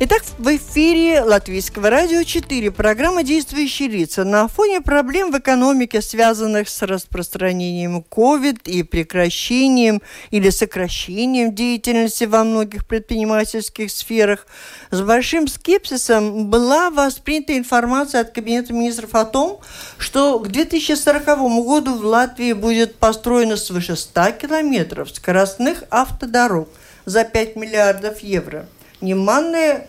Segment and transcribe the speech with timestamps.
[0.00, 4.22] Итак, в эфире Латвийского радио 4, программа «Действующие лица».
[4.22, 10.00] На фоне проблем в экономике, связанных с распространением COVID и прекращением
[10.30, 14.46] или сокращением деятельности во многих предпринимательских сферах,
[14.92, 19.58] с большим скепсисом была воспринята информация от Кабинета министров о том,
[19.98, 21.24] что к 2040
[21.64, 26.68] году в Латвии будет построено свыше 100 километров скоростных автодорог
[27.04, 28.68] за 5 миллиардов евро–
[29.00, 29.88] неманная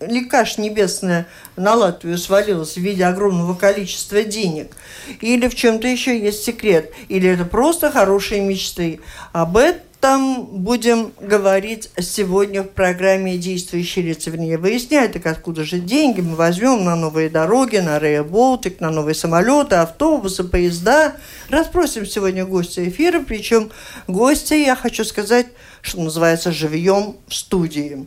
[0.00, 4.76] лекаш небесная на Латвию свалилась в виде огромного количества денег,
[5.20, 9.00] или в чем-то еще есть секрет, или это просто хорошие мечты.
[9.32, 16.20] Об этом будем говорить сегодня в программе «Действующие лица», вернее, выяснять, так откуда же деньги
[16.20, 21.16] мы возьмем на новые дороги, на Rail Baltic, на новые самолеты, автобусы, поезда.
[21.48, 23.70] Расспросим сегодня гостя эфира, причем
[24.06, 25.46] гостя, я хочу сказать,
[25.80, 28.06] что называется, живьем в студии.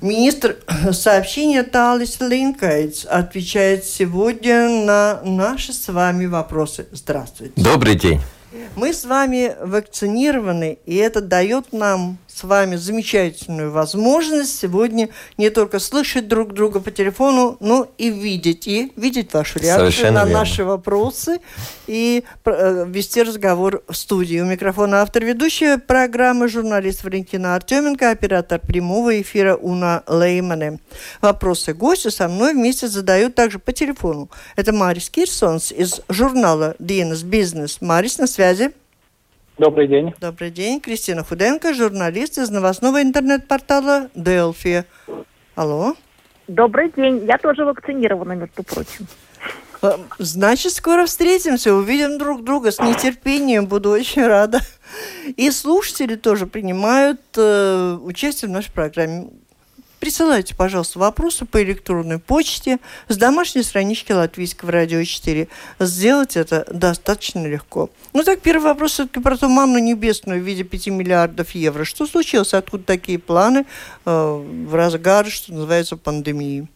[0.00, 0.56] Министр
[0.92, 6.86] сообщения Талис Линкайц отвечает сегодня на наши с вами вопросы.
[6.92, 7.52] Здравствуйте.
[7.56, 8.20] Добрый день.
[8.74, 15.78] Мы с вами вакцинированы, и это дает нам с вами замечательную возможность сегодня не только
[15.78, 20.38] слышать друг друга по телефону, но и видеть, и видеть вашу реакцию Совершенно на верно.
[20.38, 21.40] наши вопросы
[21.86, 24.40] и э, вести разговор в студии.
[24.40, 30.78] У микрофона автор ведущая программы журналист Валентина Артеменко, оператор прямого эфира Уна Леймане.
[31.20, 34.30] Вопросы гостя со мной вместе задают также по телефону.
[34.56, 37.76] Это Марис Кирсонс из журнала «Dienas Business».
[37.80, 38.72] Марис, на связи.
[39.60, 40.14] Добрый день.
[40.18, 40.80] Добрый день.
[40.80, 44.86] Кристина Худенко, журналист из новостного интернет-портала Делфи.
[45.54, 45.94] Алло.
[46.48, 47.26] Добрый день.
[47.26, 49.06] Я тоже вакцинирована, между прочим.
[49.82, 54.60] Э, значит, скоро встретимся, увидим друг друга с нетерпением, буду очень рада.
[55.36, 59.28] И слушатели тоже принимают э, участие в нашей программе.
[60.00, 62.78] Присылайте, пожалуйста, вопросы по электронной почте
[63.08, 65.46] с домашней странички Латвийского радио 4.
[65.78, 67.90] Сделать это достаточно легко.
[68.14, 71.84] Ну так, первый вопрос все-таки про ту манну небесную в виде 5 миллиардов евро.
[71.84, 72.54] Что случилось?
[72.54, 73.66] Откуда такие планы
[74.06, 76.66] э, в разгар, что называется, пандемии?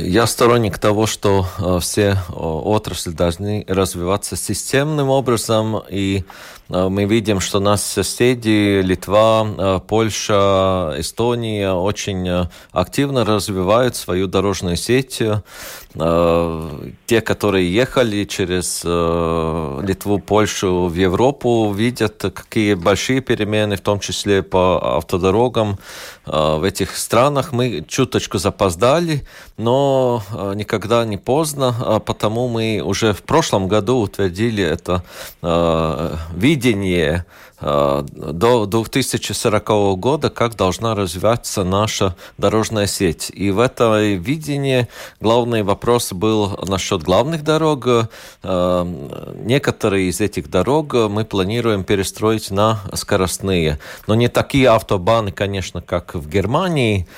[0.00, 6.24] Я сторонник того, что э, все отрасли должны развиваться системным образом, и
[6.68, 14.76] э, мы видим, что нас соседи Литва, э, Польша, Эстония очень активно развивают свою дорожную
[14.76, 15.22] сеть.
[15.98, 24.42] Те, которые ехали через Литву, Польшу в Европу, видят, какие большие перемены, в том числе
[24.42, 25.78] по автодорогам
[26.24, 27.52] в этих странах.
[27.52, 29.24] Мы чуточку запоздали,
[29.56, 35.02] но э, никогда не поздно, а потому мы уже в прошлом году утвердили это
[35.42, 43.30] э, видение э, до 2040 года, как должна развиваться наша дорожная сеть.
[43.34, 44.86] И в этом видении
[45.20, 47.86] главный вопрос был насчет главных дорог.
[48.44, 53.80] Некоторые из этих дорог мы планируем перестроить на скоростные.
[54.06, 57.08] Но не такие автобаны, конечно, как в Германии,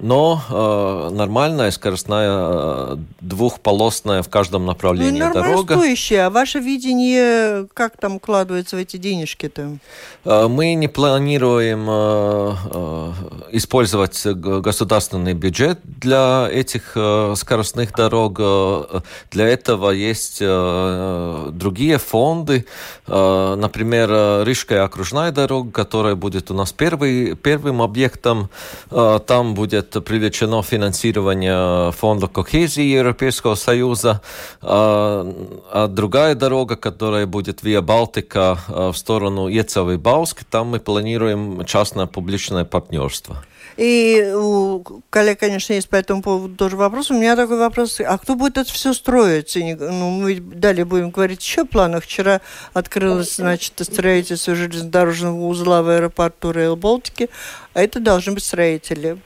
[0.00, 5.76] но э, нормальная скоростная э, двухполосная в каждом направлении ну, дорога.
[5.76, 6.26] стоящая.
[6.26, 9.76] А ваше видение, как там укладывается в эти денежки-то?
[10.24, 13.12] Э, мы не планируем э, э,
[13.52, 18.36] использовать государственный бюджет для этих э, скоростных дорог.
[18.38, 19.00] Э,
[19.30, 22.64] для этого есть э, другие фонды.
[23.06, 28.48] Э, например, э, Рижская окружная дорога, которая будет у нас первый, первым объектом.
[28.90, 34.20] Э, там будет будет привлечено финансирование фонда кохезии Европейского Союза,
[34.62, 35.26] а,
[35.72, 42.64] а другая дорога, которая будет Виа Балтика в сторону Ецавы Бауски, там мы планируем частное-публичное
[42.64, 43.36] партнерство.
[43.76, 47.10] И у коллег, конечно, есть по этому поводу тоже вопрос.
[47.10, 48.00] У меня такой вопрос.
[48.00, 49.56] А кто будет это все строить?
[49.56, 52.04] Ну, мы далее будем говорить еще о планах.
[52.04, 52.40] Вчера
[52.74, 57.30] открылось, значит, строительство железнодорожного узла в аэропорту Рейл Балтики.
[57.72, 59.18] А это должны быть строители.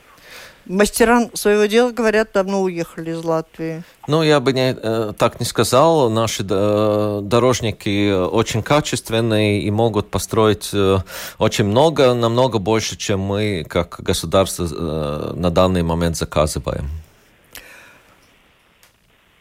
[0.66, 3.84] Мастера своего дела, говорят, давно уехали из Латвии.
[4.08, 6.11] Ну, я бы не, э, так не сказал.
[6.11, 10.99] Наши э, дорожники очень качественные и могут построить э,
[11.38, 14.64] очень много, намного больше, чем мы, как государство,
[15.34, 16.88] на данный момент заказываем.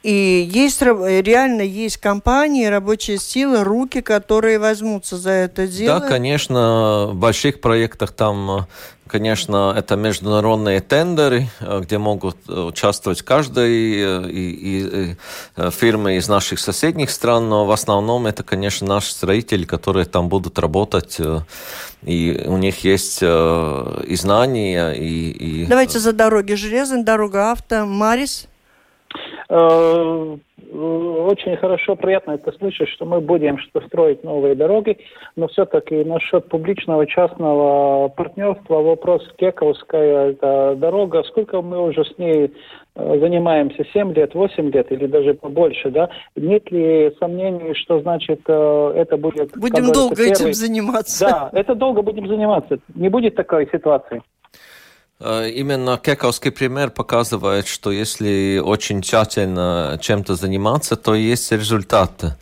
[0.04, 6.02] И есть реально есть компании, рабочая сила, руки, которые возьмутся за это дело.
[6.02, 8.68] Да, конечно, в больших проектах там
[9.06, 15.16] Конечно, это международные тендеры, где могут участвовать каждый и, и,
[15.56, 20.30] и фирмы из наших соседних стран, но в основном это, конечно, наши строители, которые там
[20.30, 21.20] будут работать,
[22.02, 25.30] и у них есть и знания, и...
[25.30, 25.66] и...
[25.66, 26.54] Давайте за дороги.
[26.54, 28.48] Железная дорога, авто, Марис.
[29.54, 30.38] Э,
[30.72, 34.98] очень хорошо, приятно это слышать, что мы будем что строить новые дороги,
[35.36, 40.34] но все-таки насчет публичного частного партнерства вопрос Кековская
[40.76, 42.52] дорога, сколько мы уже с ней
[42.96, 46.10] э, занимаемся, 7 лет, 8 лет или даже побольше, да?
[46.36, 49.52] Нет ли сомнений, что значит э, это будет...
[49.56, 50.32] Будем долго первый...
[50.32, 51.26] этим заниматься.
[51.26, 52.80] Да, это долго будем заниматься.
[52.96, 54.24] Не будет такой ситуации.
[55.24, 62.36] Э, именно кековский пример показывает, что если очень тщательно чем-то заниматься, то есть результаты.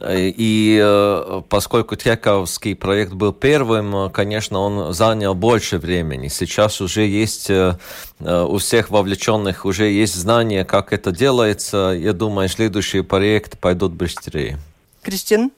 [0.00, 6.26] Э, и э, поскольку Тьяковский проект был первым, конечно, он занял больше времени.
[6.26, 7.48] Сейчас уже есть
[8.18, 11.96] у всех вовлеченных уже есть знания, как это делается.
[11.96, 14.58] Я думаю, следующие проекты пойдут быстрее.
[15.02, 15.50] Кристина?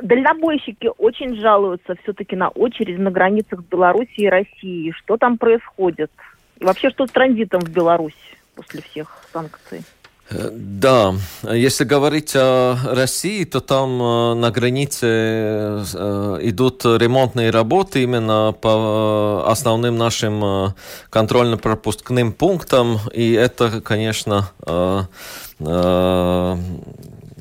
[0.00, 4.92] Дальнобойщики очень жалуются все-таки на очередь на границах Беларуси и России.
[4.92, 6.10] Что там происходит?
[6.58, 8.14] И вообще, что с транзитом в Беларусь
[8.54, 9.82] после всех санкций?
[10.30, 18.02] Э, да, если говорить о России, то там э, на границе э, идут ремонтные работы
[18.02, 20.74] именно по основным нашим
[21.10, 24.50] контрольно-пропускным пунктам, и это, конечно,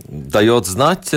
[0.08, 1.16] дает знать.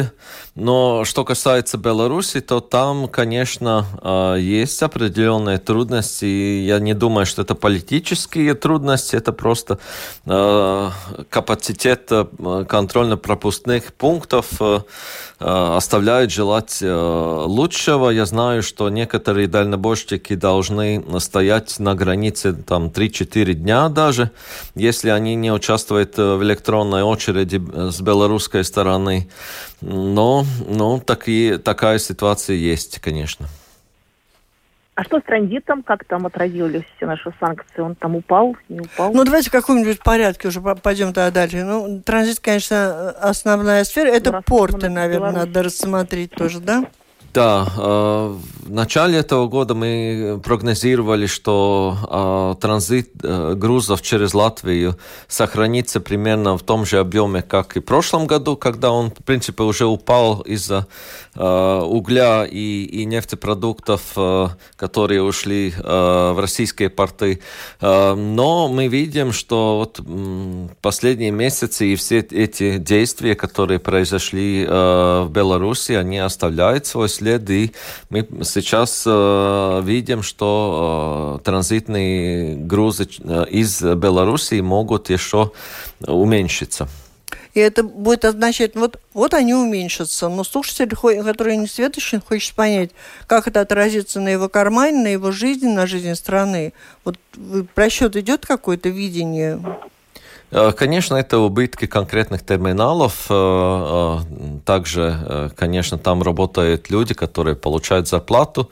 [0.56, 6.24] Но что касается Беларуси, то там, конечно, а, есть определенные трудности.
[6.24, 9.78] Я не думаю, что это политические трудности, это просто
[10.26, 10.90] а,
[11.28, 14.46] капацитет а, контрольно-пропускных пунктов
[15.38, 18.10] оставляет желать лучшего.
[18.10, 24.32] Я знаю, что некоторые дальнобойщики должны стоять на границе там 3-4 дня даже,
[24.74, 27.56] если они не участвуют в электронной очереди
[27.90, 29.30] с белорусской стороны.
[29.80, 33.46] Но, ну, такие, такая ситуация есть, конечно.
[35.00, 35.82] А что с транзитом?
[35.82, 37.80] Как там отразились все наши санкции?
[37.80, 39.14] Он там упал, не упал?
[39.14, 41.64] Ну, давайте в каком-нибудь порядке уже пойдем тогда дальше.
[41.64, 44.08] Ну, транзит, конечно, основная сфера.
[44.08, 46.84] Это порты, наверное, надо рассмотреть тоже, да?
[47.32, 48.36] Да, э,
[48.66, 54.98] в начале этого года мы прогнозировали, что э, транзит э, грузов через Латвию
[55.28, 59.62] сохранится примерно в том же объеме, как и в прошлом году, когда он, в принципе,
[59.62, 60.86] уже упал из-за
[61.36, 64.16] угля и, и нефтепродуктов,
[64.76, 67.40] которые ушли в российские порты.
[67.80, 70.00] Но мы видим, что вот
[70.82, 77.72] последние месяцы и все эти действия, которые произошли в Беларуси, они оставляют свой след, и
[78.08, 85.52] мы сейчас э, видим, что э, транзитные грузы э, из Белоруссии могут еще
[86.06, 86.88] уменьшиться.
[87.54, 90.28] И это будет означать, вот, вот они уменьшатся.
[90.28, 90.90] Но слушатель,
[91.24, 92.90] который не светочный, хочет понять,
[93.26, 96.72] как это отразится на его кармане, на его жизни, на жизнь страны.
[97.04, 97.18] Вот
[97.74, 99.60] просчет идет какое-то видение?
[100.52, 103.26] Э, конечно, это убытки конкретных терминалов.
[103.28, 108.70] Э, э, также, конечно, там работают люди, которые получают зарплату.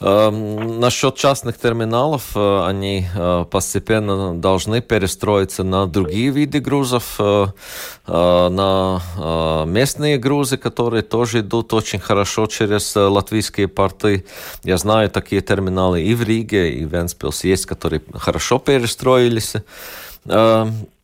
[0.00, 3.06] Насчет частных терминалов, они
[3.50, 7.18] постепенно должны перестроиться на другие виды грузов,
[8.06, 9.02] на
[9.66, 14.24] местные грузы, которые тоже идут очень хорошо через латвийские порты.
[14.64, 19.54] Я знаю такие терминалы и в Риге, и в Венспилс есть, которые хорошо перестроились.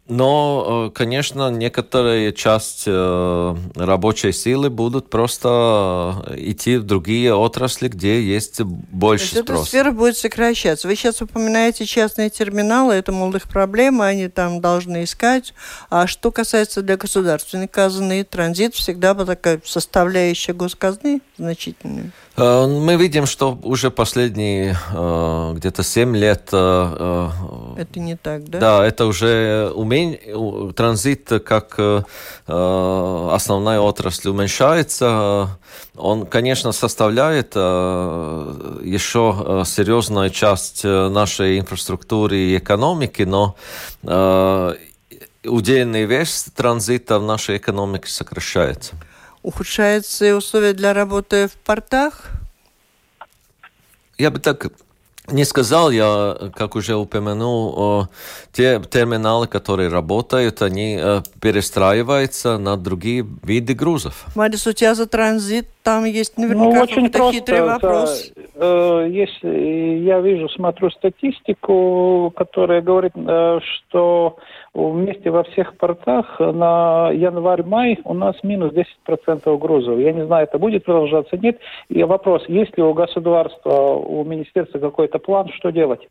[0.08, 7.88] Но, э, конечно, некоторая часть э, рабочей силы будут просто э, идти в другие отрасли,
[7.88, 9.62] где есть больше То есть спроса.
[9.62, 10.86] Эта сфера будет сокращаться.
[10.86, 15.54] Вы сейчас упоминаете частные терминалы, это, мол, их проблема, они там должны искать.
[15.90, 22.12] А что касается для государственной казны, транзит всегда была такая составляющая госказны значительная.
[22.36, 26.48] Э, мы видим, что уже последние э, где-то 7 лет...
[26.52, 27.30] Э,
[27.78, 28.58] это не так, да?
[28.58, 30.18] Да, это уже умень...
[30.74, 31.78] транзит как
[32.46, 35.58] основная отрасль уменьшается.
[35.96, 43.56] Он, конечно, составляет еще серьезную часть нашей инфраструктуры и экономики, но
[45.44, 48.94] удельный вес транзита в нашей экономике сокращается.
[49.46, 52.32] Ухудшаются условия для работы в портах?
[54.18, 54.72] Я бы так
[55.30, 58.08] не сказал, я, как уже упомянул,
[58.50, 64.26] те терминалы, которые работают, они э, перестраиваются на другие виды грузов.
[64.34, 68.32] Марис, у тебя за транзит там есть наверняка ну, очень просто, хитрый вопрос.
[68.56, 74.38] Э, если я вижу, смотрю статистику, которая говорит, э, что
[74.76, 78.72] вместе во всех портах на январь-май у нас минус
[79.08, 79.98] 10% грузов.
[79.98, 81.58] Я не знаю, это будет продолжаться, нет.
[81.88, 86.06] И вопрос, есть ли у государства, у министерства какой-то план, что делать?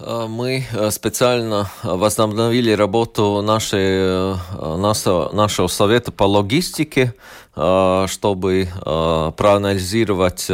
[0.00, 4.34] Э, мы э, специально возобновили работу нашей, э,
[4.76, 7.14] нашего, нашего совета по логистике,
[7.52, 8.68] чтобы
[9.36, 10.48] проанализировать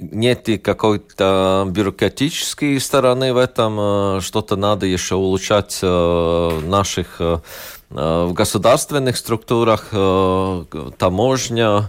[0.00, 7.20] нет и какой-то бюрократической стороны в этом, что-то надо еще улучшать в наших
[7.88, 9.90] в государственных структурах,
[10.98, 11.88] таможня,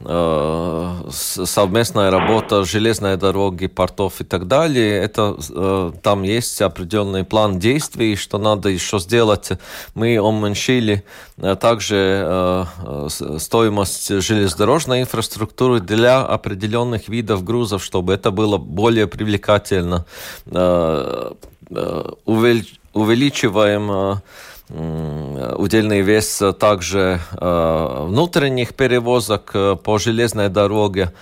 [0.00, 5.02] совместная работа железной дороги, портов и так далее.
[5.02, 9.50] Это э, там есть определенный план действий, что надо еще сделать.
[9.94, 11.04] Мы уменьшили
[11.38, 12.66] э, также
[13.38, 20.06] стоимость железнодорожной инфраструктуры для определенных видов грузов, чтобы это было более привлекательно.
[22.94, 24.20] Увеличиваем
[24.70, 31.12] удельный вес также э, внутренних перевозок э, по железной дороге.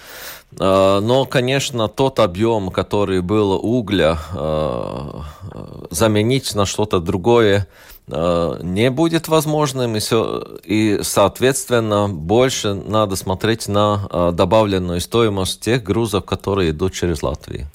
[0.59, 4.19] Э, но, конечно, тот объем, который был угля,
[5.91, 7.67] заменить на что-то другое
[8.09, 16.25] не будет возможным, и, все, и, соответственно, больше надо смотреть на добавленную стоимость тех грузов,
[16.25, 17.67] которые идут через Латвию.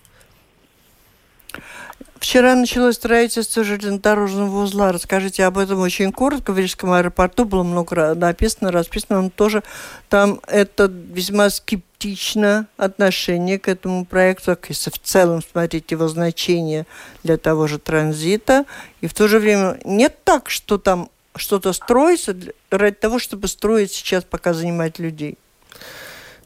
[2.22, 4.92] Вчера началось строительство железнодорожного узла.
[4.92, 6.54] Расскажите об этом очень коротко.
[6.54, 9.24] В Рижском аэропорту было много написано, расписано.
[9.24, 9.64] Но тоже
[10.08, 16.86] там это весьма скептично отношение к этому проекту, если в целом смотреть его значение
[17.24, 18.66] для того же транзита.
[19.02, 22.36] И в то же время нет так, что там что-то строится
[22.70, 25.40] ради того, чтобы строить сейчас, пока занимать людей.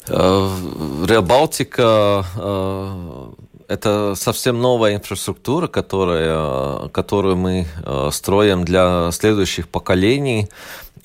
[0.07, 3.29] Реал Балтика э,
[3.67, 10.49] это совсем новая инфраструктура, которая, которую мы э, строим для следующих поколений.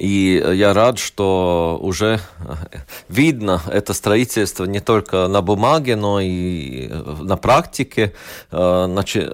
[0.00, 2.20] И я рад, что уже
[3.10, 6.88] видно это строительство не только на бумаге, но и
[7.20, 8.14] на практике.
[8.50, 8.88] Э,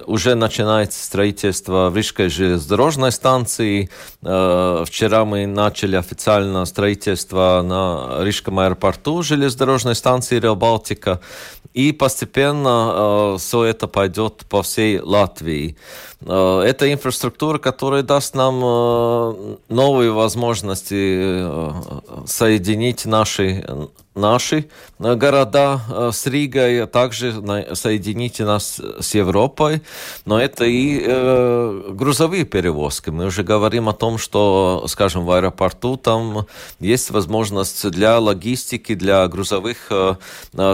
[0.07, 3.89] уже начинается строительство Рижской железнодорожной станции.
[4.21, 11.21] Э, вчера мы начали официально строительство на Рижском аэропорту железнодорожной станции Реал Балтика.
[11.73, 15.77] И постепенно э, все это пойдет по всей Латвии.
[16.19, 18.59] Это инфраструктура, которая даст нам
[19.69, 21.71] новые возможности э,
[22.25, 23.65] соединить наши
[24.17, 24.65] наши
[24.99, 27.33] города с Ригой, а также
[27.75, 29.81] соединить нас с Европой.
[30.25, 33.11] Но это и э, грузовые перевозки.
[33.11, 36.47] Мы уже говорим о том, что, скажем, в аэропорту там
[36.79, 40.15] есть возможность для логистики, для грузовых э,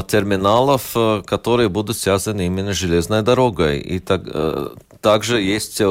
[0.08, 3.80] терминалов, которые будут связаны именно железной дорогой.
[3.80, 4.70] И так, э,
[5.04, 5.86] также есть э,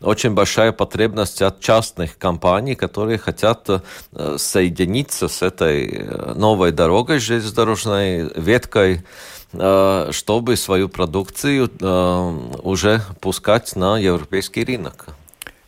[0.00, 3.80] очень большая потребность от частных компаний, которые хотят э,
[4.36, 9.00] соединиться с этой э, новой дорогой железнодорожной веткой,
[10.10, 11.70] чтобы свою продукцию
[12.62, 15.06] уже пускать на европейский рынок.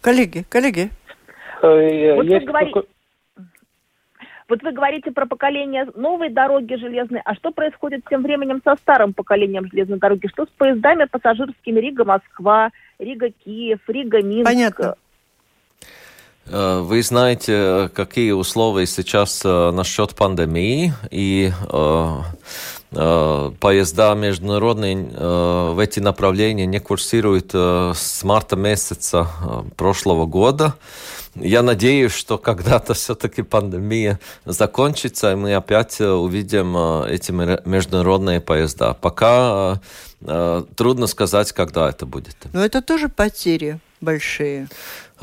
[0.03, 0.91] Коллеги, коллеги.
[1.63, 2.83] Вот вы говорите...
[4.51, 9.15] Вот вы говорите про поколение новой дороги железной, а что происходит тем временем со старым
[9.15, 10.27] поколением железной дороги?
[10.27, 14.51] Что с поездами пассажирскими Рига-Москва, Рига-Киев, Рига-Минск?
[14.51, 14.97] Понятно.
[16.47, 26.01] Э, вы знаете, какие условия сейчас э, насчет пандемии, и э, поезда международные в эти
[26.01, 29.29] направления не курсируют с марта месяца
[29.77, 30.75] прошлого года.
[31.41, 38.95] Я надеюсь, что когда-то все-таки пандемия закончится, и мы опять увидим эти международные поезда.
[38.95, 39.81] Пока
[40.21, 42.37] трудно сказать, когда это будет.
[42.53, 44.69] Но это тоже потери большие.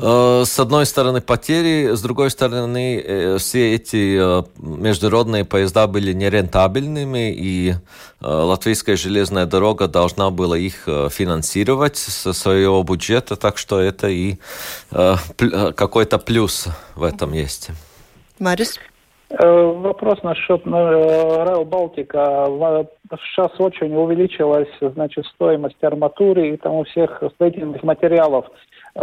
[0.00, 6.12] Э, с одной стороны потери, с другой стороны э, все эти э, международные поезда были
[6.12, 7.74] нерентабельными, и
[8.20, 14.38] латвийская железная дорога должна была их финансировать со своего бюджета, так что это и
[14.90, 17.68] какой-то плюс в этом есть.
[18.40, 18.80] Марис?
[19.30, 22.48] Вопрос насчет Rail Балтика.
[23.30, 28.46] Сейчас очень увеличилась значит, стоимость арматуры и тому всех строительных материалов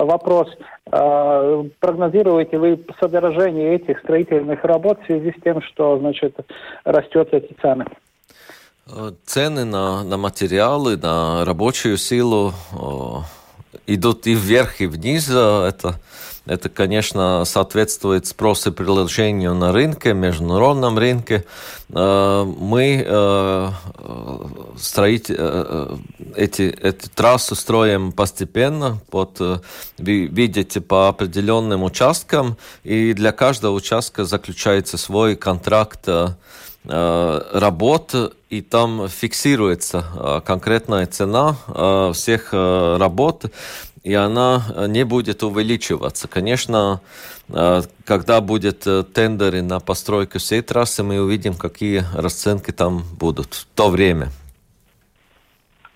[0.04, 0.50] вопрос.
[0.92, 6.36] А, прогнозируете вы содержание этих строительных работ в связи с тем, что значит,
[6.84, 7.86] растет эти цены?
[9.26, 12.54] Цены на, на материалы, на рабочую силу
[13.88, 15.30] идут и вверх, и вниз.
[15.30, 15.96] Это
[16.46, 21.44] это, конечно, соответствует спросу и предложению на рынке, международном рынке.
[21.90, 23.70] Э, мы э,
[24.78, 25.98] строить, э,
[26.36, 29.42] эти, эту трассу строим постепенно, под,
[29.98, 36.08] видите, по определенным участкам, и для каждого участка заключается свой контракт
[36.88, 38.14] работ,
[38.52, 41.56] и там фиксируется конкретная цена
[42.14, 43.46] всех работ
[44.06, 46.28] и она э, не будет увеличиваться.
[46.28, 47.02] Конечно,
[47.50, 53.56] э, когда будет э, тендеры на постройку всей трассы, мы увидим, какие расценки там будут
[53.56, 54.28] в то время.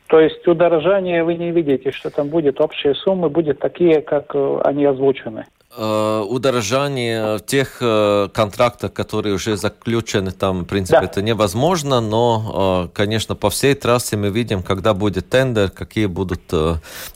[0.07, 4.35] То есть удорожания вы не видите, что там будет общие суммы, будут такие, как
[4.65, 5.45] они озвучены?
[5.81, 11.05] Э, удорожание тех э, контрактов, которые уже заключены, там, в принципе, да.
[11.05, 16.41] это невозможно, но, э, конечно, по всей трассе мы видим, когда будет тендер, какие будут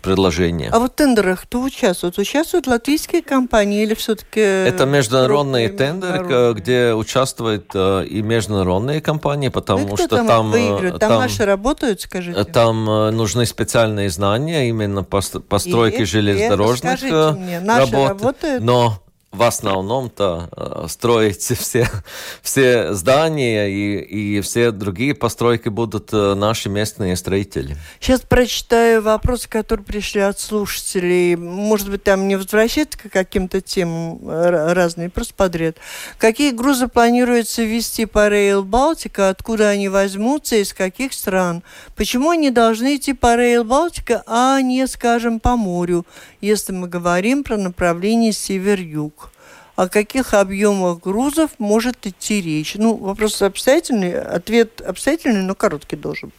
[0.02, 0.70] предложения.
[0.72, 2.18] А вот в тендерах кто участвует?
[2.18, 4.40] Участвуют латвийские компании или все-таки...
[4.40, 10.28] Это международные тендеры, где участвуют и международные компании, потому ну, что там...
[10.28, 12.46] Там, там, там наши работают, скажите?
[12.46, 18.10] Там нужны специальные знания именно постройки и, железнодорожных и это, мне, наши работ.
[18.10, 18.53] работают.
[18.60, 21.90] Но в основном-то э, строить все,
[22.42, 27.76] все здания и, и все другие постройки будут э, наши местные строители.
[28.00, 31.36] Сейчас прочитаю вопросы, которые пришли от слушателей.
[31.36, 35.78] Может быть, там не возвращаться к каким-то темам э, разные, просто подряд.
[36.20, 39.30] Какие грузы планируется вести по Rail Балтика?
[39.30, 40.58] Откуда они возьмутся?
[40.58, 41.64] Из каких стран?
[41.96, 46.06] Почему они должны идти по Rail Балтика, а не, скажем, по морю,
[46.48, 49.30] если мы говорим про направление север-юг?
[49.76, 52.76] о каких объемах грузов может идти речь?
[52.76, 56.32] Ну, вопрос обстоятельный, ответ обстоятельный, но короткий должен.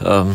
[0.00, 0.34] Um,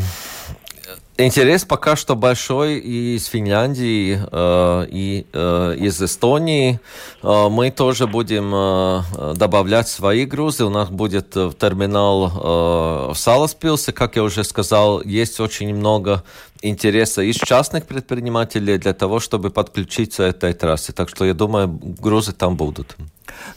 [1.26, 6.80] интерес пока что большой и из Финляндии, э, и э, из Эстонии.
[7.24, 8.52] Э, мы тоже будем
[9.36, 10.66] добавлять свои грузы.
[10.66, 16.24] У нас будет терминал в Саласпилсе, как я уже сказал, есть очень много
[16.62, 20.94] интереса из частных предпринимателей для того, чтобы подключиться к этой трассе.
[20.94, 22.98] Так что я думаю, грузы там будут.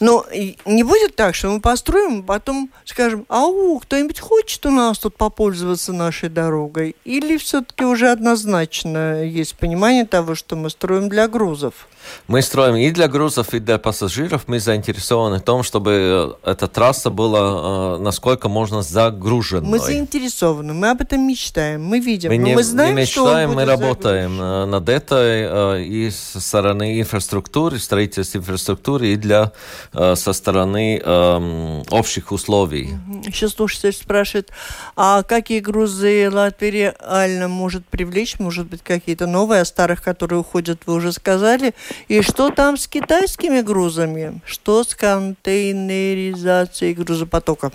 [0.00, 0.24] Но
[0.64, 5.92] не будет так, что мы построим, потом скажем, ау, кто-нибудь хочет у нас тут попользоваться
[5.92, 6.96] нашей дорогой?
[7.04, 11.88] Или все-таки уже однозначно есть понимание того, что мы строим для грузов?
[12.28, 14.44] Мы строим и для грузов, и для пассажиров.
[14.46, 19.68] Мы заинтересованы в том, чтобы э, эта трасса была э, насколько можно загруженной.
[19.68, 22.30] Мы заинтересованы, мы об этом мечтаем, мы видим.
[22.30, 24.70] Мы, не, мы знаем, мы мечтаем, что мы работаем загружен.
[24.70, 29.52] над этой и со стороны инфраструктуры, строительства инфраструктуры, и для
[29.92, 32.94] Э, со стороны эм, общих условий.
[33.24, 34.50] Еще слушатель спрашивает,
[34.96, 38.38] а какие грузы Латвия реально может привлечь?
[38.38, 41.74] Может быть, какие-то новые, о старых, которые уходят, вы уже сказали.
[42.08, 44.40] И что там с китайскими грузами?
[44.44, 47.72] Что с контейнеризацией грузопотока?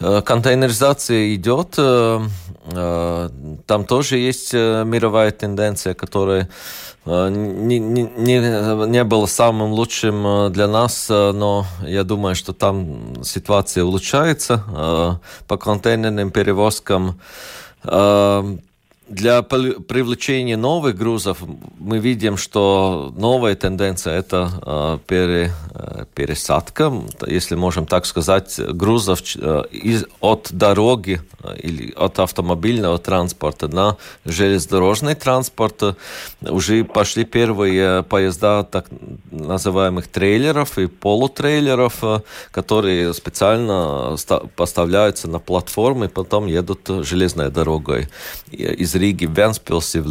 [0.00, 1.74] Э, контейнеризация идет.
[1.78, 2.20] Э,
[3.66, 6.48] там тоже есть мировая тенденция, которая
[7.06, 8.08] не, не,
[8.86, 14.62] не, было самым лучшим э, для нас, э, но я думаю, что там ситуация улучшается
[14.68, 15.12] э,
[15.48, 17.20] по контейнерным перевозкам.
[19.10, 21.38] Для привлечения новых грузов
[21.80, 26.92] мы видим, что новая тенденция– это э, пере, э, пересадка,
[27.26, 31.20] если можем так сказать, грузов э, из, от дороги
[31.60, 35.96] или от автомобильного транспорта на железнодорожный транспорт.
[36.42, 38.86] Уже пошли первые поезда так
[39.32, 44.16] называемых трейлеров и полутрейлеров, которые специально
[44.54, 48.08] поставляются на платформы потом едут железной дорогой
[48.52, 50.07] из Риги в Венспилсе в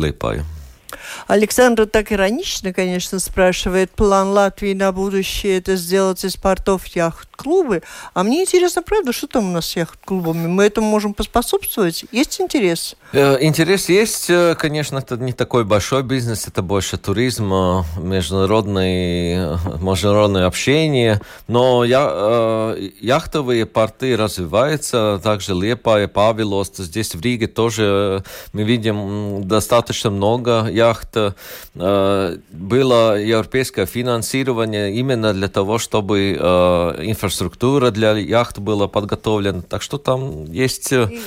[0.89, 0.99] Липаю.
[1.27, 7.81] Александр так иронично, конечно, спрашивает, план Латвии на будущее это сделать из портов яхт-клубы.
[8.13, 10.47] А мне интересно, правда, что там у нас с яхт-клубами?
[10.47, 12.05] Мы этому можем поспособствовать?
[12.11, 12.95] Есть интерес?
[13.13, 19.57] Э, интерес есть, э, конечно, это не такой большой бизнес, это больше туризм, э, международный,
[19.79, 28.23] международное общение, но я, яхтовые порты развиваются, также Лепая, Павелост, здесь в Риге тоже
[28.53, 31.13] мы видим достаточно много яхт.
[32.71, 32.99] Было
[33.35, 36.17] европейское финансирование именно для того, чтобы
[37.11, 40.91] инфраструктура для яхт была подготовлена, так что там есть...
[40.93, 41.19] И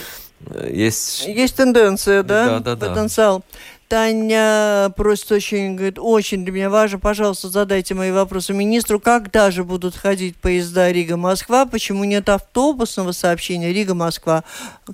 [0.71, 1.29] есть...
[1.43, 2.47] Есть тенденция, да?
[2.47, 2.89] Да, да, да.
[2.89, 3.43] Потенциал.
[3.93, 9.65] Таня просит очень, говорит, очень для меня важно, пожалуйста, задайте мои вопросы министру, когда же
[9.65, 14.45] будут ходить поезда Рига-Москва, почему нет автобусного сообщения Рига-Москва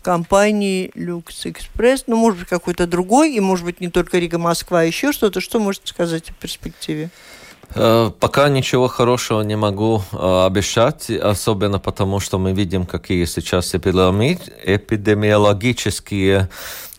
[0.02, 4.82] компании Люкс Экспресс, ну, может быть, какой-то другой, и, может быть, не только Рига-Москва, а
[4.82, 7.11] еще что-то, что можете сказать о перспективе?
[7.76, 13.76] Э, пока ничего хорошего не могу э, обещать, особенно потому, что мы видим, какие сейчас
[13.76, 16.48] эпидемиологические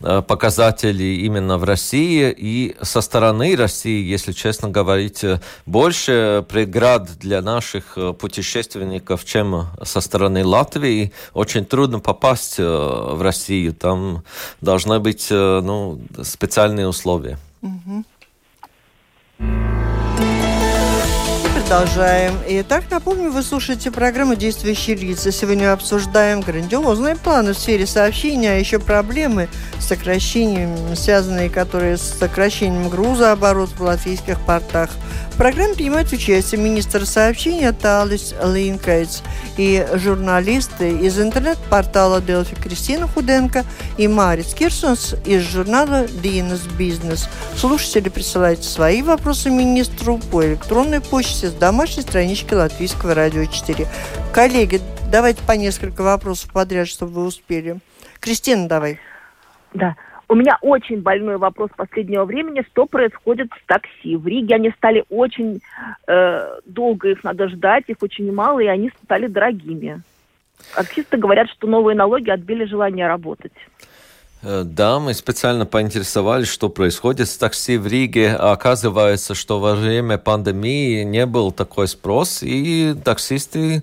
[0.00, 2.34] показатели именно в России.
[2.36, 5.24] И со стороны России, если честно говорить,
[5.66, 11.12] больше преград для наших путешественников, чем со стороны Латвии.
[11.34, 13.74] Очень трудно попасть в Россию.
[13.74, 14.24] Там
[14.60, 17.38] должны быть ну, специальные условия.
[17.62, 18.04] Угу.
[21.70, 22.34] Продолжаем.
[22.48, 25.30] Итак, напомню, вы слушаете программу «Действующие лица».
[25.30, 32.02] Сегодня обсуждаем грандиозные планы в сфере сообщения, а еще проблемы с сокращением, связанные которые с
[32.02, 34.90] сокращением грузооборота в латвийских портах–
[35.40, 39.22] программе принимают участие министр сообщения Талис Линкайц
[39.56, 43.64] и журналисты из интернет-портала Делфи Кристина Худенко
[43.96, 47.26] и Марис Кирсонс из журнала Динес Бизнес.
[47.56, 53.88] Слушатели присылайте свои вопросы министру по электронной почте с домашней странички Латвийского радио 4.
[54.34, 57.80] Коллеги, давайте по несколько вопросов подряд, чтобы вы успели.
[58.20, 59.00] Кристина, давай.
[59.72, 59.96] Да.
[60.30, 64.14] У меня очень больной вопрос последнего времени, что происходит с такси.
[64.14, 65.60] В Риге они стали очень
[66.06, 70.02] э, долго их надо ждать, их очень мало, и они стали дорогими.
[70.72, 73.50] Таксисты говорят, что новые налоги отбили желание работать.
[74.42, 78.34] Э, да, мы специально поинтересовались, что происходит с такси в Риге.
[78.34, 83.82] Оказывается, что во время пандемии не был такой спрос, и таксисты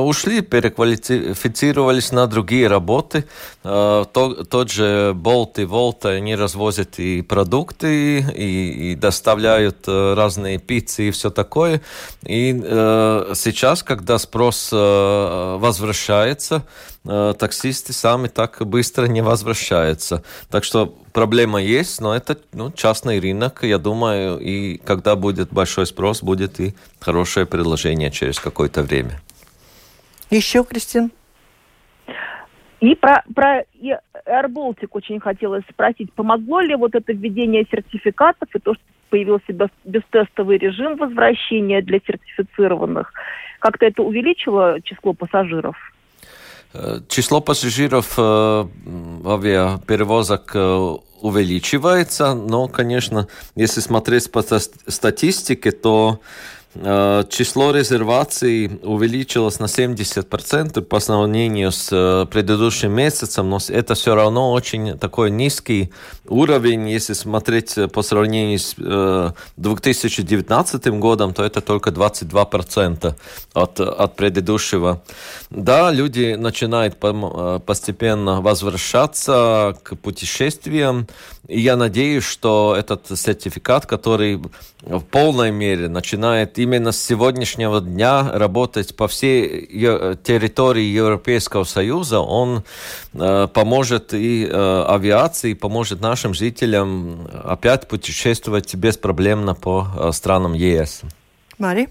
[0.00, 3.24] ушли, переквалифицировались на другие работы.
[3.64, 10.58] Э, тот же Болт и Волт, они развозят и продукты, и, и доставляют э, разные
[10.58, 11.80] пиццы и все такое.
[12.24, 12.52] И
[13.34, 16.64] сейчас, когда спрос возвращается,
[17.04, 20.22] таксисты сами так быстро не возвращаются.
[20.50, 25.86] Так что проблема есть, но это ну, частный рынок, я думаю, и когда будет большой
[25.86, 29.20] спрос, будет и хорошее предложение через какое-то время.
[30.32, 31.12] Еще, Кристин?
[32.80, 33.64] И про, про
[34.26, 39.52] AirBaltic очень хотелось спросить, помогло ли вот это введение сертификатов и то, что появился
[39.84, 43.12] бестестовый режим возвращения для сертифицированных,
[43.58, 45.76] как-то это увеличило число пассажиров?
[46.72, 48.22] Э, число пассажиров э,
[49.26, 56.20] авиаперевозок э, увеличивается, но, конечно, если смотреть по статистике, то
[56.74, 64.52] число резерваций увеличилось на 70% по сравнению с э, предыдущим месяцем, но это все равно
[64.52, 65.92] очень такой низкий
[66.26, 66.88] уровень.
[66.88, 68.74] Если смотреть по сравнению с
[69.56, 73.14] 2019 э, годом, то это только 22%
[73.52, 75.02] от, от предыдущего.
[75.50, 76.96] Да, люди начинают
[77.66, 81.06] постепенно возвращаться к путешествиям,
[81.52, 84.40] и я надеюсь, что этот сертификат, который
[84.80, 92.64] в полной мере начинает именно с сегодняшнего дня работать по всей территории Европейского Союза, он
[93.12, 101.02] э, поможет и э, авиации, поможет нашим жителям опять путешествовать беспроблемно по э, странам ЕС.
[101.58, 101.88] Мари?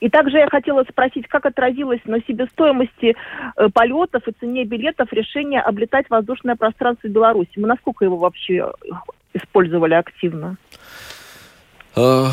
[0.00, 3.14] И также я хотела спросить, как отразилось на себестоимости
[3.56, 7.50] э, полетов и цене билетов решение облетать воздушное пространство Беларуси?
[7.56, 8.70] Мы насколько его вообще
[9.34, 10.56] использовали активно?
[11.98, 12.28] Э,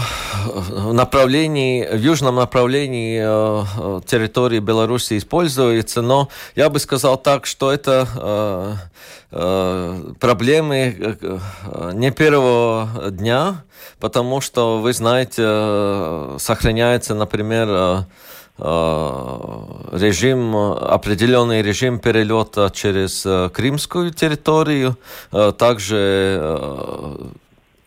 [0.91, 8.79] направлении, в южном направлении э, территории Беларуси используется, но я бы сказал так, что это
[10.19, 11.17] проблемы
[11.93, 13.63] не первого дня,
[13.99, 18.05] потому что, вы знаете, сохраняется, например,
[19.91, 24.97] режим, определенный режим перелета через крымскую территорию,
[25.57, 27.31] также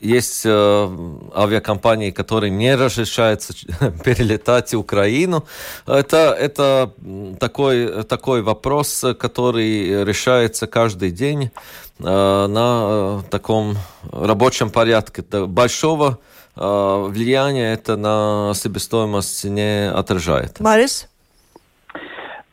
[0.01, 0.89] есть э,
[1.35, 3.53] авиакомпании, которые не разрешаются
[4.05, 5.45] перелетать в Украину.
[5.87, 6.93] Это, это
[7.41, 11.51] такой, такой вопрос, который решается каждый день
[11.99, 13.77] э, на таком
[14.13, 15.23] рабочем порядке.
[15.23, 16.19] Большого
[16.55, 20.61] э, влияния это на себестоимость не отражает.
[20.61, 21.09] Марис?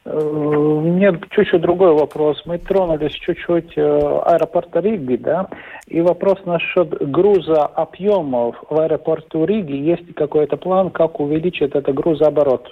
[0.05, 2.41] Нет, чуть-чуть другой вопрос.
[2.45, 5.47] Мы тронулись чуть-чуть э, аэропорта Риги, да,
[5.87, 9.71] и вопрос насчет груза объемов в аэропорту Риги.
[9.71, 12.67] Есть какой-то план, как увеличить этот грузооборот?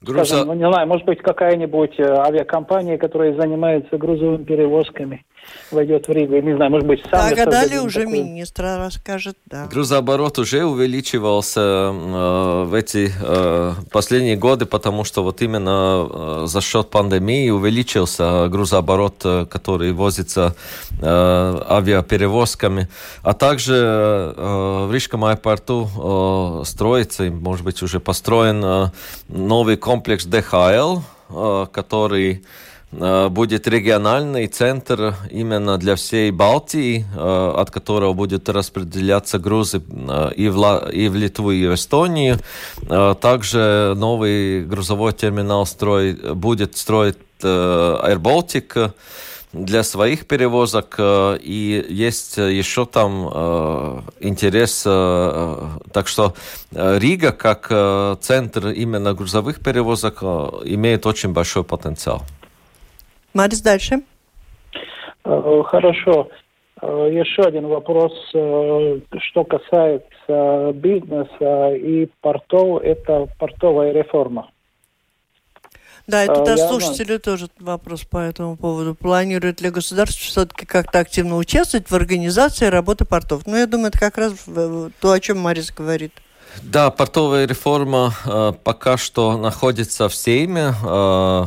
[0.00, 0.24] Груза...
[0.24, 5.24] Скажем, ну, не знаю, может быть, какая-нибудь э, авиакомпания, которая занимается грузовыми перевозками
[5.70, 6.36] войдет в Ригу.
[6.40, 7.34] Не знаю, может быть, сами...
[7.34, 8.22] Да, далее уже такой...
[8.22, 9.66] министр расскажет, да.
[9.66, 16.60] Грузооборот уже увеличивался э, в эти э, последние годы, потому что вот именно э, за
[16.60, 20.54] счет пандемии увеличился грузооборот, э, который возится
[21.00, 22.88] э, авиаперевозками.
[23.22, 25.88] А также э, в Рижском аэропорту
[26.62, 28.86] э, строится, может быть, уже построен э,
[29.28, 32.42] новый комплекс ДХЛ, э, который
[32.92, 39.78] Э, будет региональный центр именно для всей Балтии, э, от которого будут распределяться грузы
[40.36, 42.38] и в, и в Литву, и в Эстонию.
[43.20, 48.92] Также новый грузовой терминал строит, будет строить Air Baltic
[49.52, 50.96] для своих перевозок.
[50.98, 53.26] И есть еще там
[54.20, 54.82] интерес.
[54.82, 56.34] Так что
[56.72, 57.68] Рига как
[58.20, 62.22] центр именно грузовых перевозок имеет очень большой потенциал.
[63.34, 64.02] Марис, дальше.
[65.24, 66.28] Э, хорошо.
[66.82, 74.50] Э, еще один вопрос, э, что касается бизнеса и портов, это портовая реформа.
[76.10, 78.94] Да, это от слушателей тоже вопрос по этому поводу.
[78.94, 83.42] Планирует ли государство все-таки как-то активно участвовать в организации работы портов?
[83.46, 84.32] Ну, я думаю, это как раз
[85.00, 86.12] то, о чем Марис говорит.
[86.62, 90.74] Да, портовая реформа э, пока что находится в Сейме.
[90.84, 91.46] Э,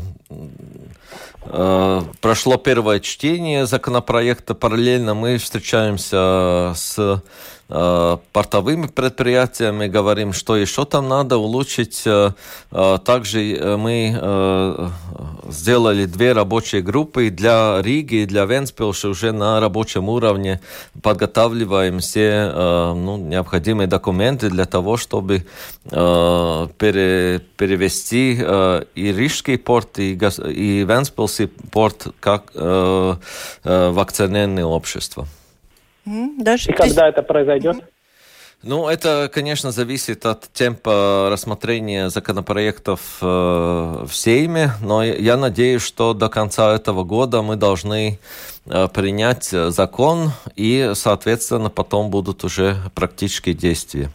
[1.46, 4.56] Э, прошло первое чтение законопроекта.
[4.56, 7.22] Параллельно мы встречаемся с
[7.68, 12.04] портовыми предприятиями, говорим, что еще там надо улучшить.
[12.06, 12.32] Э,
[12.72, 14.92] э, также мы
[15.50, 20.62] сделали две рабочие группы для Риги и для Венспилша уже на рабочем уровне
[21.02, 25.46] подготавливаем все ну, необходимые документы для того, чтобы
[25.84, 28.34] пере, перевести
[28.96, 33.20] и Рижский порт, и, и Венспилский порт как в
[33.64, 35.28] акционерное общество.
[36.06, 37.78] Даже И когда это произойдет?
[38.66, 46.14] Ну, это, конечно, зависит от темпа рассмотрения законопроектов э, в Сейме, но я надеюсь, что
[46.14, 48.20] до конца этого года мы должны
[48.66, 54.08] э, принять закон, и, соответственно, потом будут уже практические действия.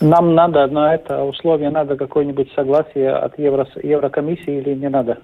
[0.00, 5.18] Нам надо на это условие, надо какое-нибудь согласие от Евро, Еврокомиссии или не надо?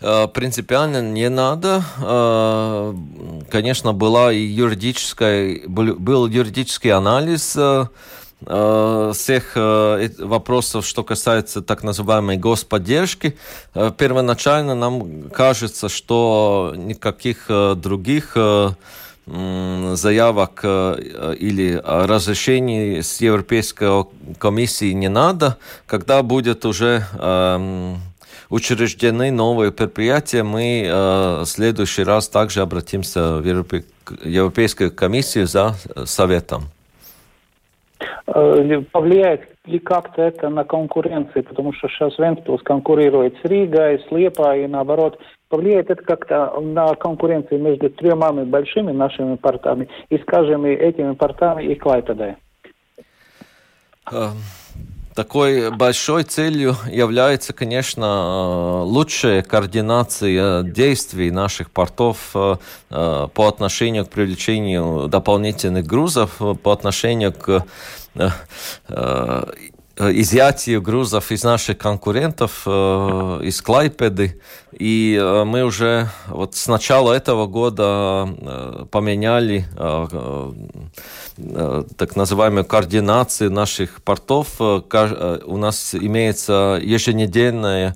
[0.00, 1.82] Э, принципиально не надо.
[1.98, 2.94] Э,
[3.50, 7.86] конечно, была и юридическая, был юридический анализ э,
[9.14, 13.38] всех вопросов, что касается так называемой господдержки.
[13.72, 18.36] Первоначально нам кажется, что никаких других
[19.26, 24.04] заявок или разрешений с Европейской
[24.38, 25.56] комиссии не надо.
[25.86, 28.02] Когда будет уже эм,
[28.50, 33.44] учреждены новые предприятия, мы э, в следующий раз также обратимся в
[34.24, 36.64] Европейскую комиссию за советом.
[38.26, 41.44] Э, повлияет ли как-то это на конкуренцию?
[41.44, 45.18] Потому что сейчас Венспилс конкурирует с Ригой, с Лепа и наоборот.
[45.48, 51.76] Повлияет это как-то на конкуренцию между тремя большими нашими портами и, скажем, этими портами и
[51.76, 52.34] Клайпедой?
[54.10, 54.32] Эм,
[55.16, 62.56] такой большой целью является, конечно, э, лучшая координация действий наших портов э,
[62.90, 67.64] э, по отношению к привлечению дополнительных грузов, по отношению к
[69.98, 74.40] изъятию грузов из наших конкурентов, из Клайпеды.
[74.72, 79.66] И мы уже вот с начала этого года поменяли
[81.38, 84.56] Э, так называемую координацию наших портов.
[84.58, 87.94] Э, э, у нас имеется еженедельное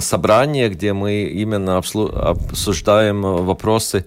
[0.00, 4.04] собрание, где мы именно обсуждаем вопросы,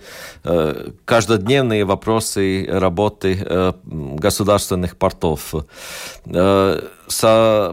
[1.06, 5.56] каждодневные вопросы работы государственных портов.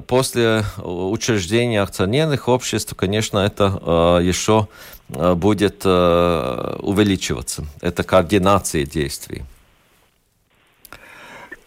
[0.06, 4.68] После учреждения акционерных обществ, конечно, это еще
[5.08, 7.64] будет увеличиваться.
[7.80, 9.42] Это координация действий.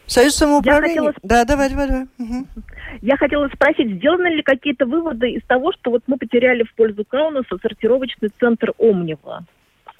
[0.08, 1.02] Союз самоуправления.
[1.02, 1.13] Хотела...
[1.21, 2.08] Да, давай, давай, давай.
[2.17, 2.47] Угу.
[3.02, 7.04] Я хотела спросить, сделаны ли какие-то выводы из того, что вот мы потеряли в пользу
[7.04, 9.45] Каунаса сортировочный центр Омнива?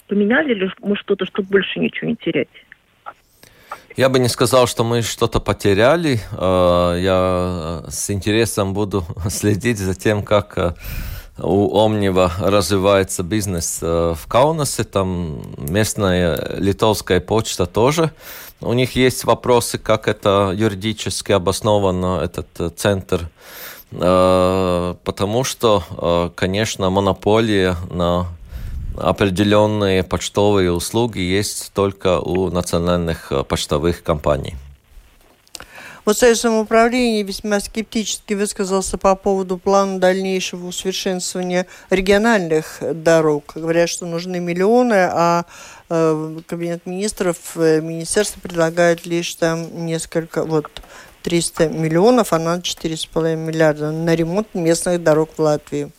[0.06, 2.48] Поменяли ли мы что-то, чтобы больше ничего не терять?
[3.98, 6.20] Я бы не сказал, что мы что-то потеряли.
[6.30, 10.74] Э, я с интересом буду следить за тем, как э,
[11.38, 14.84] у Омнива развивается бизнес э, в Каунасе.
[14.84, 18.12] Там местная литовская почта тоже
[18.60, 23.30] у них есть вопросы, как это юридически обосновано, этот центр.
[23.90, 28.26] потому что, конечно, монополия на
[29.00, 34.56] определенные почтовые услуги есть только у национальных почтовых компаний.
[36.08, 43.52] Вот Союз самоуправления весьма скептически высказался по поводу плана дальнейшего усовершенствования региональных дорог.
[43.54, 45.44] Говорят, что нужны миллионы, а
[45.90, 50.70] э, Кабинет министров, э, министерство предлагает лишь там несколько, вот
[51.24, 55.92] 300 миллионов, а надо 4,5 миллиарда на ремонт местных дорог в Латвии.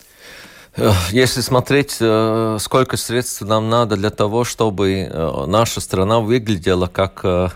[1.10, 7.20] Если смотреть, э, сколько средств нам надо для того, чтобы э, наша страна выглядела как
[7.24, 7.48] э,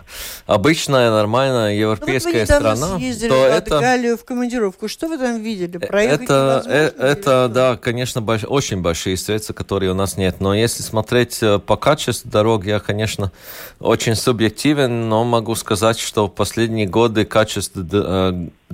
[0.47, 3.79] обычная, нормальная европейская ну, страна, съездили то в это...
[3.79, 4.89] Галию в командировку.
[4.89, 5.79] Что вы там видели?
[5.79, 6.65] Проехать это,
[6.99, 8.43] это да, конечно, больш...
[8.49, 10.41] очень большие средства, которые у нас нет.
[10.41, 13.31] Но если смотреть по качеству дорог, я, конечно,
[13.79, 17.83] очень субъективен, но могу сказать, что в последние годы качество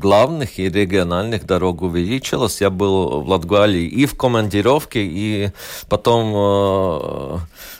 [0.00, 2.60] главных и региональных дорог увеличилось.
[2.60, 5.50] Я был в Латгалии и в командировке, и
[5.88, 7.38] потом э,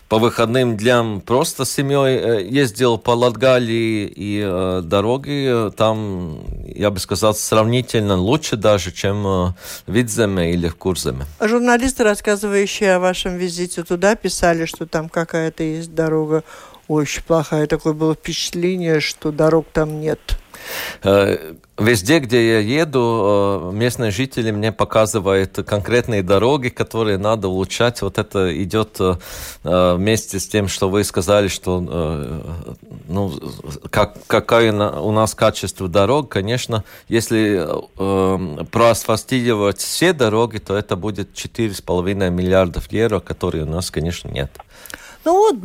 [0.09, 6.91] по выходным дням просто с семьей э, ездил по Латгалии, и э, дороги там, я
[6.91, 9.55] бы сказал, сравнительно лучше даже, чем в
[9.87, 11.25] Видземе или в Курземе.
[11.41, 16.45] Журналисты, рассказывающие о вашем визите туда, писали, что там какая-то есть дорога
[16.89, 17.67] очень плохая.
[17.67, 20.40] Такое было впечатление, что дорог там нет.
[21.03, 28.03] Везде, где я еду, местные жители мне показывают конкретные дороги, которые надо улучшать.
[28.03, 28.99] Вот это идет
[29.65, 31.81] вместе с тем, что вы сказали, что
[33.09, 33.33] ну,
[33.89, 36.29] как, какое у нас качество дорог.
[36.29, 37.67] Конечно, если
[38.71, 44.51] проасфальтировать все дороги, то это будет 4,5 миллиардов евро, которые у нас, конечно, нет.
[45.25, 45.57] Ну вот,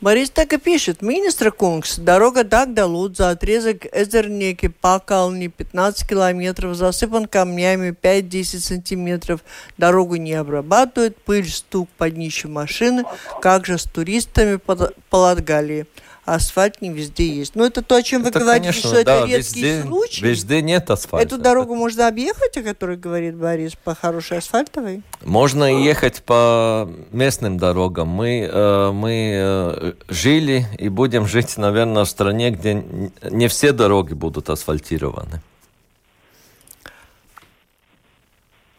[0.00, 1.02] Борис так и пишет.
[1.02, 9.40] Министра Кунгс, дорога Дагдалудза, отрезок Эзернеки, Пакални, 15 километров, засыпан камнями 5-10 сантиметров.
[9.76, 13.02] Дорогу не обрабатывают, пыль, стук под днищем машины.
[13.42, 15.86] Как же с туристами по Латгалии?
[16.34, 17.54] Асфальт не везде есть.
[17.54, 19.82] Но ну, это то, о чем вы это, говорите, конечно, что да, это редкий везде,
[19.82, 20.24] случай.
[20.24, 21.26] Везде нет асфальта.
[21.26, 25.02] Эту дорогу можно объехать, о которой говорит Борис, по хорошей асфальтовой?
[25.22, 28.08] Можно ехать по местным дорогам.
[28.08, 32.82] Мы, э, мы э, жили и будем жить, наверное, в стране, где
[33.22, 35.42] не все дороги будут асфальтированы.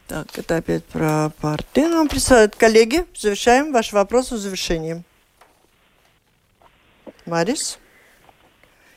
[0.08, 2.56] Так, это опять про порты нам присылают.
[2.56, 5.04] Коллеги, завершаем ваш вопрос в завершении.
[7.30, 7.80] Марис?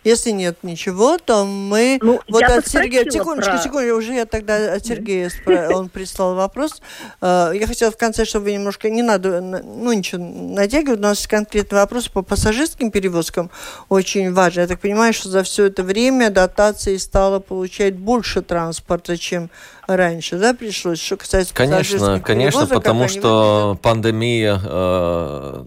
[0.04, 1.98] Если нет ничего, то мы...
[2.02, 3.08] Ну, вот от Сергея...
[3.08, 3.62] Секундочку, про...
[3.62, 5.68] секундочку, уже я тогда от Сергея спро...
[5.72, 6.82] он прислал вопрос.
[7.20, 8.90] Э, я хотела в конце, чтобы вы немножко...
[8.90, 10.98] Не надо, ну, ничего натягивать.
[10.98, 13.50] У нас конкретный вопрос по пассажирским перевозкам
[13.88, 14.62] очень важный.
[14.62, 19.50] Я так понимаю, что за все это время дотации стало получать больше транспорта, чем
[19.86, 21.00] раньше, да, пришлось?
[21.00, 25.64] Что касается Конечно, конечно, потому что пандемия э,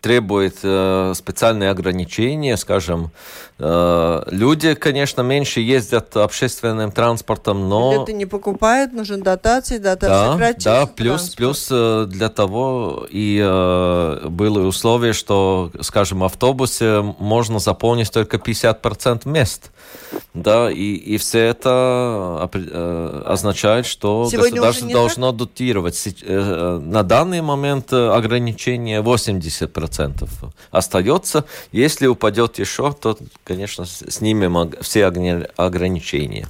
[0.00, 3.12] требует э, специальные ограничения, скажем,
[3.58, 8.02] э, люди, конечно, меньше ездят общественным транспортом, но...
[8.02, 11.36] Это не покупают, нужен дотации, дотации Да, да, плюс, транспорт.
[11.36, 18.38] плюс э, для того и э, было условие, что, скажем, в автобусе можно заполнить только
[18.38, 19.70] 50% мест.
[20.36, 25.38] Да, и, и все это э, означает, что Сегодня государство должно так?
[25.38, 26.14] дотировать.
[26.22, 30.28] Э, на данный момент ограничение 80%
[30.70, 31.46] остается.
[31.72, 36.46] Если упадет еще, то, конечно, снимем все ограничения.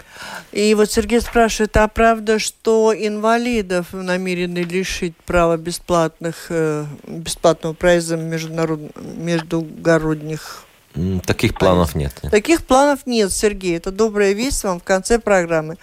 [0.51, 8.17] И вот Сергей спрашивает, а правда, что инвалидов намерены лишить права бесплатных, э, бесплатного проезда
[8.17, 10.66] международных, междугородних
[11.27, 12.13] Таких планов нет.
[12.31, 13.77] Таких планов нет, Сергей.
[13.77, 15.77] Это добрая весть вам в конце программы.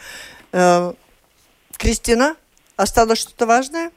[0.52, 0.94] Э,
[1.78, 2.36] Кристина,
[2.78, 3.92] осталось что-то важное?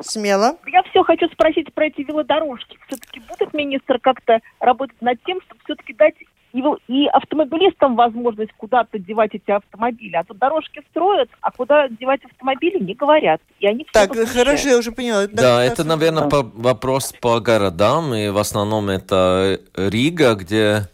[0.00, 0.56] Смело.
[0.66, 2.78] Я все хочу спросить про эти велодорожки.
[2.86, 6.14] Все-таки будет министр как-то работать над тем, чтобы все-таки дать
[6.52, 10.16] и, и автомобилистам возможность куда-то девать эти автомобили.
[10.16, 13.40] А то дорожки строят, а куда девать автомобили не говорят.
[13.60, 15.24] И они так, хорошо, я уже поняла.
[15.24, 16.28] Это да, это, наверное, да.
[16.28, 20.88] по, вопрос по городам, и в основном это Рига, где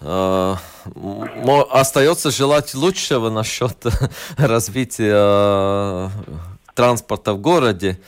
[0.00, 0.54] э,
[1.70, 3.76] остается желать лучшего насчет
[4.36, 6.08] развития э,
[6.80, 7.98] транспорта в городе.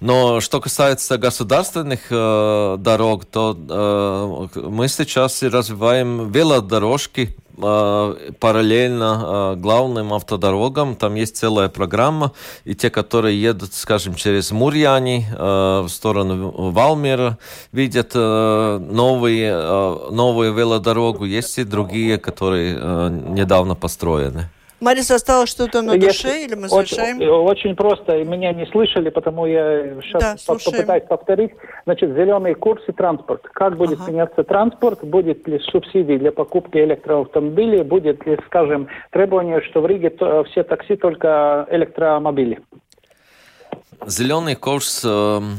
[0.00, 9.60] Но что касается государственных э, дорог, то э, мы сейчас развиваем велодорожки э, параллельно э,
[9.60, 10.96] главным автодорогам.
[10.96, 12.32] Там есть целая программа.
[12.64, 17.36] И те, которые едут, скажем, через Мурьяни э, в сторону Валмера,
[17.72, 19.54] видят новые,
[20.10, 21.26] новую велодорогу.
[21.26, 22.74] Есть и другие, которые
[23.10, 24.48] недавно построены.
[24.82, 27.18] Марис, осталось что-то на душе Если или мы завершаем?
[27.18, 28.24] Очень, очень просто.
[28.24, 31.52] Меня не слышали, потому я сейчас да, попытаюсь повторить.
[31.84, 33.42] Значит, зеленый курс и транспорт.
[33.52, 34.10] Как будет ага.
[34.10, 35.04] меняться транспорт?
[35.04, 37.84] Будет ли субсидии для покупки электроавтомобилей?
[37.84, 40.12] Будет ли, скажем, требование, что в Риге
[40.50, 42.60] все такси только электромобили?
[44.04, 45.58] Зеленый курс эм,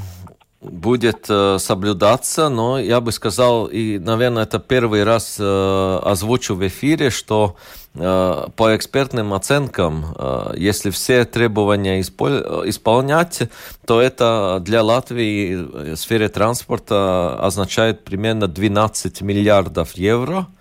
[0.64, 6.66] будет э, соблюдаться, но я бы сказал, и, наверное, это первый раз э, озвучу в
[6.68, 7.56] эфире, что
[7.94, 13.44] э, по экспертным оценкам, э, если все требования испол- исполнять,
[13.86, 15.56] то это для Латвии
[15.94, 20.48] в сфере транспорта означает примерно 12 миллиардов евро–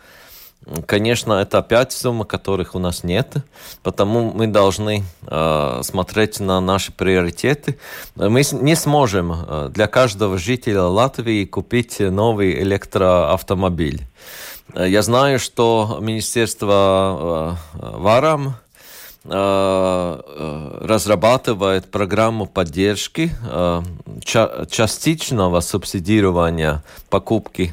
[0.86, 3.36] Конечно, это опять суммы, которых у нас нет,
[3.82, 7.78] потому мы должны э, смотреть на наши приоритеты.
[8.14, 14.02] Мы не сможем э, для каждого жителя Латвии купить новый электроавтомобиль.
[14.74, 18.56] Я знаю, что Министерство э, ВАРАМ Э, э,
[19.24, 23.82] разрабатывает программу поддержки э,
[24.24, 27.72] частичного субсидирования покупки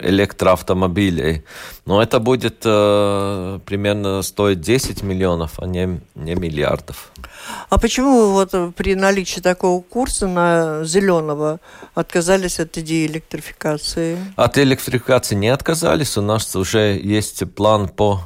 [0.00, 1.44] электроавтомобилей.
[1.84, 7.10] Но это будет примерно стоить 10 миллионов, а не, не миллиардов.
[7.68, 11.60] А почему вот при наличии такого курса на зеленого
[11.94, 14.18] отказались от идеи электрификации?
[14.36, 16.16] От электрификации не отказались.
[16.16, 18.22] У нас уже есть план по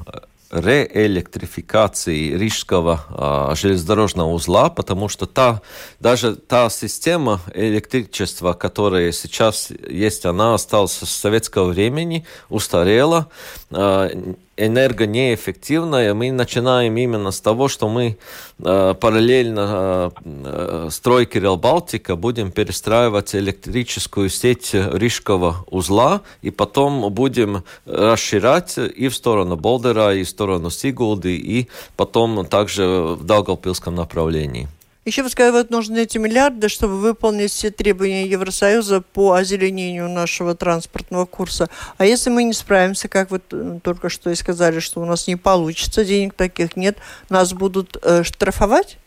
[0.55, 5.61] реэлектрификации Рижского а, железнодорожного узла, потому что та,
[6.01, 13.29] даже та система электричества, которая сейчас есть, она осталась с советского времени, устарела,
[13.71, 14.09] а,
[14.57, 18.17] энергонеэффективная, мы начинаем именно с того, что мы
[18.59, 27.65] э, параллельно э, стройке Рел Балтика будем перестраивать электрическую сеть Рижского узла, и потом будем
[27.87, 34.69] расширять и в сторону Болдера, и в сторону Сигулды, и потом также в Даугавпилском направлении.
[35.05, 40.55] Еще вы сказали, вот нужны эти миллиарды, чтобы выполнить все требования Евросоюза по озеленению нашего
[40.55, 41.69] транспортного курса.
[41.99, 43.39] А если мы не справимся, как вы
[43.83, 46.97] только что и сказали, что у нас не получится, денег таких нет,
[47.29, 48.99] нас будут э, штрафовать?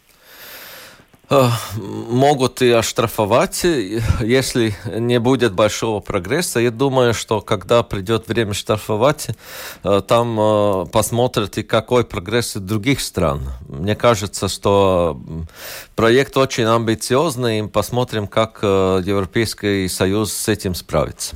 [1.30, 3.66] Э, могут и оштрафовать,
[4.22, 6.60] если не будет большого прогресса.
[6.62, 9.28] Я думаю, что когда придет время штрафовать,
[9.84, 13.42] э, там э, посмотрят и какой прогресс из других стран.
[13.68, 15.20] Мне кажется, что
[15.96, 21.36] проект очень амбициозный, и посмотрим, как Европейский Союз с этим справится.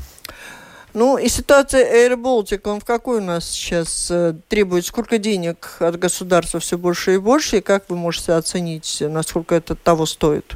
[0.93, 4.85] Ну и ситуация Air Baltic, он в какой у нас сейчас э, требует?
[4.85, 7.57] Сколько денег от государства все больше и больше?
[7.57, 10.53] И как вы можете оценить, насколько это того стоит?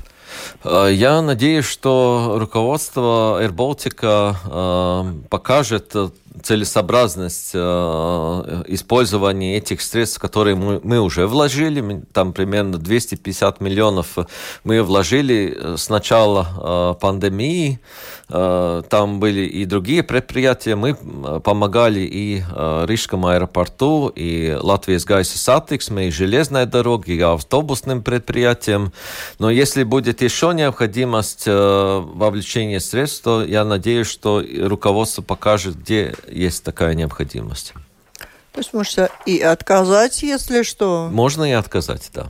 [0.63, 5.95] Э, я надеюсь, что руководство Air Baltic э, покажет
[6.43, 14.17] целесообразность э, использования этих средств, которые мы, мы уже вложили, там примерно 250 миллионов
[14.63, 16.47] мы вложили с начала
[16.95, 17.79] э, пандемии,
[18.29, 20.95] э, там были и другие предприятия, мы
[21.41, 28.91] помогали и э, Рижскому аэропорту, и Латвийс Гайса Сатиксме, и железной дороге, и автобусным предприятиям,
[29.39, 36.13] но если будет еще необходимость э, вовлечения средств, то я надеюсь, что руководство покажет, где
[36.29, 37.73] есть такая необходимость.
[38.51, 41.09] То есть можно и отказать, если что?
[41.11, 42.27] Можно и отказать, да.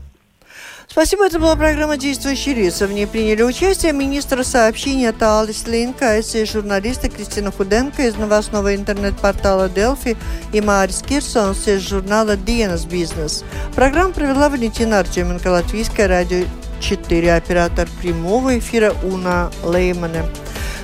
[0.88, 2.88] Спасибо, это была программа «Действующие лица».
[2.88, 9.68] В ней приняли участие министр сообщения Талис Линкайтс и журналисты Кристина Худенко из новостного интернет-портала
[9.68, 10.16] «Делфи»
[10.54, 13.43] и Марис Кирсонс из журнала «Диенас Бизнес».
[13.76, 16.46] Программу провела Валентина Артеменко, Латвийское радио
[16.80, 20.30] 4, оператор прямого эфира Уна Леймана.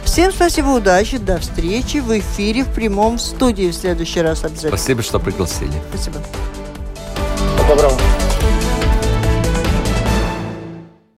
[0.06, 4.78] Всем спасибо, удачи, до встречи в эфире в прямом студии в следующий раз обязательно.
[4.78, 5.72] Спасибо, что пригласили.
[5.94, 6.18] Спасибо.
[7.68, 8.01] Доброго